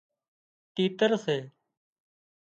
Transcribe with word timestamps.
تيتر 0.75 1.11
سي 1.23 1.37